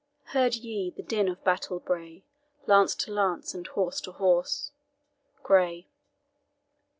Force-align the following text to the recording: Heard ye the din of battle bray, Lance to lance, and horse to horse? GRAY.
Heard 0.33 0.55
ye 0.55 0.89
the 0.89 1.03
din 1.03 1.29
of 1.29 1.43
battle 1.43 1.79
bray, 1.79 2.23
Lance 2.65 2.95
to 2.95 3.11
lance, 3.11 3.53
and 3.53 3.67
horse 3.67 4.01
to 4.01 4.11
horse? 4.13 4.71
GRAY. 5.43 5.87